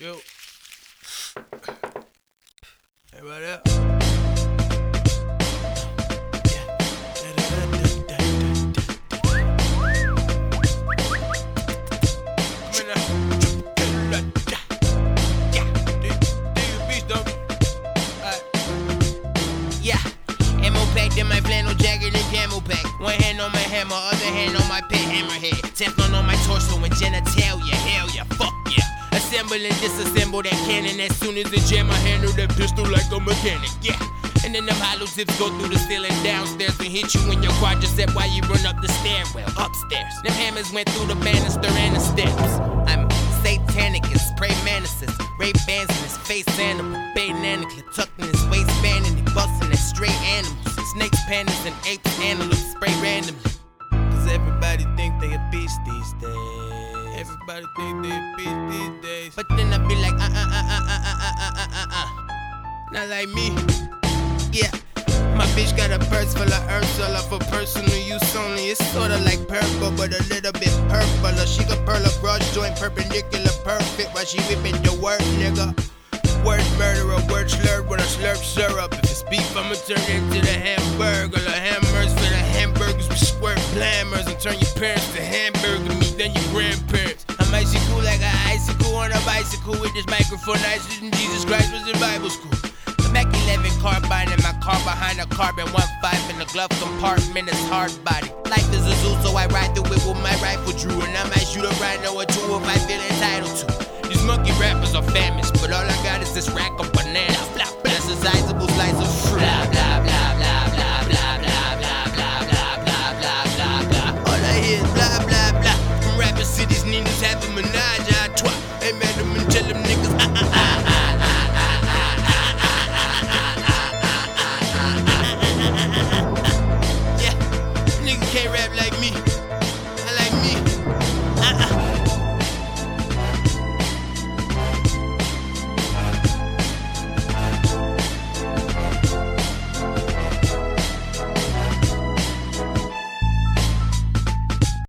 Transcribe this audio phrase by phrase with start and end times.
[0.00, 0.14] Yo.
[3.12, 3.64] Everybody up?
[22.64, 23.00] Pack.
[23.00, 25.60] One hand on my hammer, other hand on my pet hammerhead.
[25.76, 27.47] Teflon on my torso and genitalia.
[29.48, 31.88] Assemble and disassemble that cannon as soon as it jam.
[31.88, 33.72] I handle that pistol like a mechanic.
[33.80, 33.96] Yeah.
[34.44, 37.56] And then the hollow tips go through the ceiling downstairs and hit you in your
[37.56, 40.12] quadricep while you run up the stairwell upstairs.
[40.20, 42.60] Them hammers went through the banister and the steps.
[42.92, 43.08] I'm
[43.40, 49.16] satanicus, pray manicis, Ray-Bans in his face animal, banana clip tucked in his waistband and
[49.16, 50.76] he bustin' at straight animals.
[50.92, 53.40] Snakes, pandas, and apes, antelopes spray randomly.
[54.12, 57.16] Cause everybody think they a beast these days.
[57.16, 58.87] Everybody think they a beast these
[62.98, 63.54] Not like me.
[64.50, 64.74] Yeah.
[65.38, 68.74] My bitch got a purse full of Ursula for personal use only.
[68.74, 71.30] It's sorta like purple, but a little bit purple.
[71.46, 75.78] She could pearl a broad joint perpendicular perfect while she whipping the word, nigga.
[76.42, 78.92] Word murderer, word slurred when I slurp syrup.
[78.94, 81.38] If it's beef, I'ma turn it into the hamburger.
[81.38, 86.18] The hammers for the hamburgers, we squirt blammers and turn your parents to hamburger meat,
[86.18, 87.26] then your grandparents.
[87.38, 87.54] I'm
[87.94, 91.86] cool like an icicle on a bicycle with this microphone nicer than Jesus Christ was
[91.86, 92.67] in Bible school.
[93.48, 95.64] 11 carbine in my car behind a carbon.
[95.72, 98.28] One five in the glove compartment is hard body.
[98.44, 101.00] Life is a zoo, so I ride through it with my rifle drew.
[101.00, 104.08] And I might shoot a rhino or two if I feel entitled to.
[104.08, 106.92] These monkey rappers are famished, but all I got is this rack of